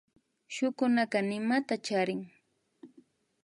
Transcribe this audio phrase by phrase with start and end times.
[0.53, 2.21] Shukunaka nimata charin